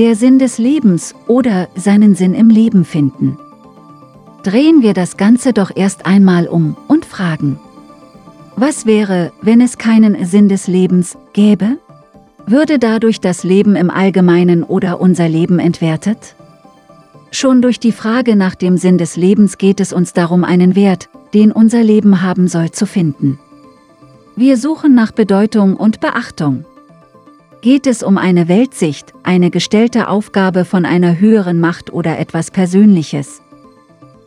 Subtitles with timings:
[0.00, 3.36] der Sinn des Lebens oder seinen Sinn im Leben finden.
[4.42, 7.60] Drehen wir das Ganze doch erst einmal um und fragen,
[8.56, 11.76] was wäre, wenn es keinen Sinn des Lebens gäbe?
[12.46, 16.34] Würde dadurch das Leben im Allgemeinen oder unser Leben entwertet?
[17.30, 21.10] Schon durch die Frage nach dem Sinn des Lebens geht es uns darum, einen Wert,
[21.34, 23.38] den unser Leben haben soll, zu finden.
[24.34, 26.64] Wir suchen nach Bedeutung und Beachtung.
[27.62, 33.42] Geht es um eine Weltsicht, eine gestellte Aufgabe von einer höheren Macht oder etwas Persönliches?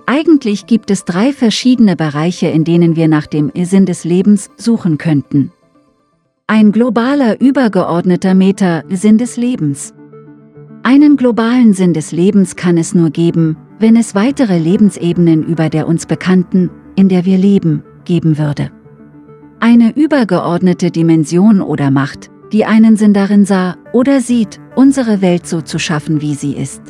[0.05, 4.99] Eigentlich gibt es drei verschiedene Bereiche, in denen wir nach dem Sinn des Lebens suchen
[4.99, 5.51] könnten.
[6.45, 9.95] Ein globaler übergeordneter Meta-Sinn des Lebens.
[10.83, 15.87] Einen globalen Sinn des Lebens kann es nur geben, wenn es weitere Lebensebenen über der
[15.87, 18.69] uns bekannten, in der wir leben, geben würde.
[19.59, 25.61] Eine übergeordnete Dimension oder Macht, die einen Sinn darin sah oder sieht, unsere Welt so
[25.61, 26.81] zu schaffen, wie sie ist.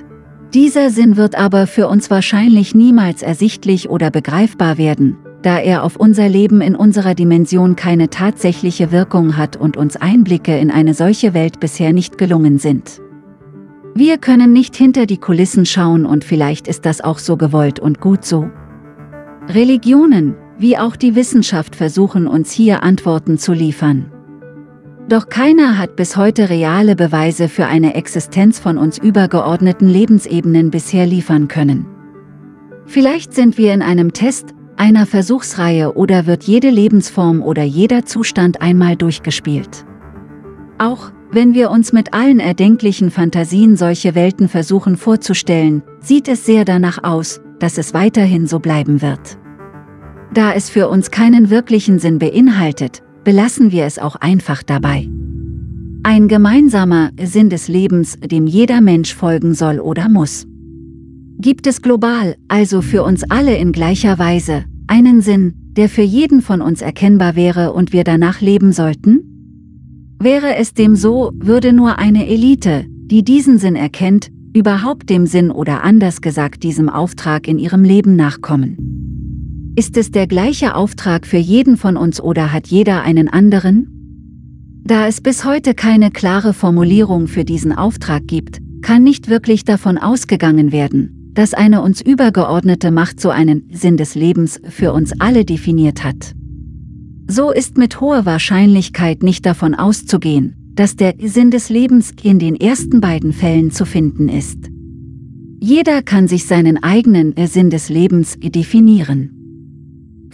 [0.53, 5.95] Dieser Sinn wird aber für uns wahrscheinlich niemals ersichtlich oder begreifbar werden, da er auf
[5.95, 11.33] unser Leben in unserer Dimension keine tatsächliche Wirkung hat und uns Einblicke in eine solche
[11.33, 13.01] Welt bisher nicht gelungen sind.
[13.95, 18.01] Wir können nicht hinter die Kulissen schauen und vielleicht ist das auch so gewollt und
[18.01, 18.49] gut so.
[19.49, 24.11] Religionen, wie auch die Wissenschaft versuchen uns hier Antworten zu liefern.
[25.09, 31.05] Doch keiner hat bis heute reale Beweise für eine Existenz von uns übergeordneten Lebensebenen bisher
[31.05, 31.85] liefern können.
[32.85, 38.61] Vielleicht sind wir in einem Test, einer Versuchsreihe oder wird jede Lebensform oder jeder Zustand
[38.61, 39.85] einmal durchgespielt.
[40.77, 46.63] Auch wenn wir uns mit allen erdenklichen Fantasien solche Welten versuchen vorzustellen, sieht es sehr
[46.63, 49.37] danach aus, dass es weiterhin so bleiben wird.
[50.33, 55.09] Da es für uns keinen wirklichen Sinn beinhaltet, belassen wir es auch einfach dabei.
[56.03, 60.45] Ein gemeinsamer Sinn des Lebens, dem jeder Mensch folgen soll oder muss.
[61.39, 66.41] Gibt es global, also für uns alle in gleicher Weise, einen Sinn, der für jeden
[66.41, 70.17] von uns erkennbar wäre und wir danach leben sollten?
[70.19, 75.51] Wäre es dem so, würde nur eine Elite, die diesen Sinn erkennt, überhaupt dem Sinn
[75.51, 78.92] oder anders gesagt diesem Auftrag in ihrem Leben nachkommen.
[79.75, 83.87] Ist es der gleiche Auftrag für jeden von uns oder hat jeder einen anderen?
[84.83, 89.97] Da es bis heute keine klare Formulierung für diesen Auftrag gibt, kann nicht wirklich davon
[89.97, 95.43] ausgegangen werden, dass eine uns übergeordnete Macht so einen Sinn des Lebens für uns alle
[95.43, 96.35] definiert hat.
[97.27, 102.55] So ist mit hoher Wahrscheinlichkeit nicht davon auszugehen, dass der Sinn des Lebens in den
[102.55, 104.69] ersten beiden Fällen zu finden ist.
[105.59, 109.39] Jeder kann sich seinen eigenen Sinn des Lebens definieren.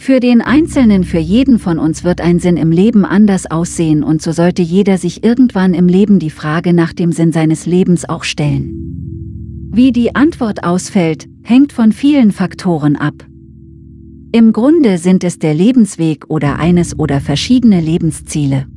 [0.02, 4.22] Für den Einzelnen, für jeden von uns wird ein Sinn im Leben anders aussehen und
[4.22, 8.24] so sollte jeder sich irgendwann im Leben die Frage nach dem Sinn seines Lebens auch
[8.24, 9.68] stellen.
[9.70, 13.26] Wie die Antwort ausfällt, hängt von vielen Faktoren ab.
[14.32, 18.68] Im Grunde sind es der Lebensweg oder eines oder verschiedene Lebensziele.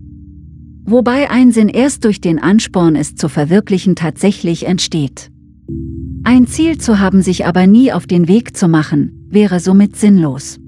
[0.83, 5.31] Wobei ein Sinn erst durch den Ansporn es zu verwirklichen tatsächlich entsteht.
[6.25, 10.59] Ein Ziel zu haben, sich aber nie auf den Weg zu machen, wäre somit sinnlos.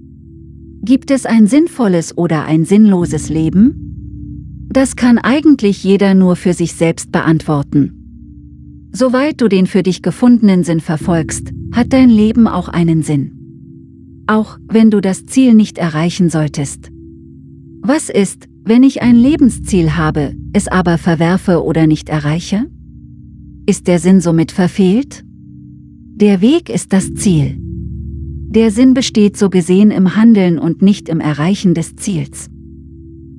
[0.86, 4.68] Gibt es ein sinnvolles oder ein sinnloses Leben?
[4.72, 8.90] Das kann eigentlich jeder nur für sich selbst beantworten.
[8.92, 13.32] Soweit du den für dich gefundenen Sinn verfolgst, hat dein Leben auch einen Sinn.
[14.28, 16.92] Auch wenn du das Ziel nicht erreichen solltest.
[17.82, 22.68] Was ist, wenn ich ein Lebensziel habe, es aber verwerfe oder nicht erreiche?
[23.66, 25.26] Ist der Sinn somit verfehlt?
[26.14, 27.60] Der Weg ist das Ziel.
[28.56, 32.48] Der Sinn besteht so gesehen im Handeln und nicht im Erreichen des Ziels.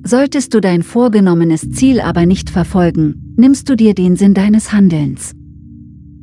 [0.03, 5.31] Solltest du dein vorgenommenes Ziel aber nicht verfolgen, nimmst du dir den Sinn deines Handelns.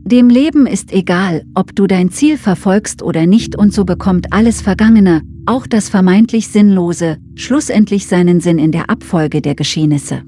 [0.06, 4.60] Dem Leben ist egal, ob du dein Ziel verfolgst oder nicht und so bekommt alles
[4.60, 10.22] Vergangene, auch das vermeintlich Sinnlose, schlussendlich seinen Sinn in der Abfolge der Geschehnisse.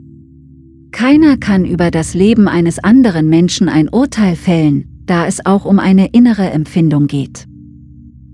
[0.90, 5.78] Keiner kann über das Leben eines anderen Menschen ein Urteil fällen, da es auch um
[5.78, 7.45] eine innere Empfindung geht.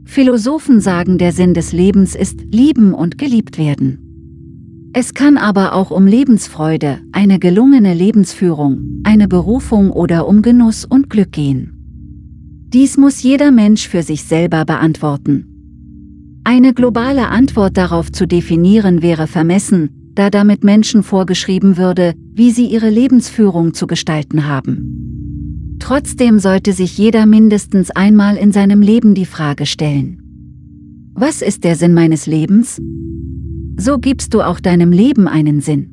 [0.04, 4.90] Philosophen sagen, der Sinn des Lebens ist lieben und geliebt werden.
[4.94, 11.08] Es kann aber auch um Lebensfreude, eine gelungene Lebensführung, eine Berufung oder um Genuss und
[11.08, 11.78] Glück gehen.
[12.68, 15.46] Dies muss jeder Mensch für sich selber beantworten.
[16.44, 22.66] Eine globale Antwort darauf zu definieren wäre vermessen, da damit Menschen vorgeschrieben würde, wie sie
[22.66, 24.91] ihre Lebensführung zu gestalten haben.
[25.82, 30.22] Trotzdem sollte sich jeder mindestens einmal in seinem Leben die Frage stellen.
[31.12, 32.80] Was ist der Sinn meines Lebens?
[33.76, 35.88] So gibst du auch deinem Leben einen Sinn.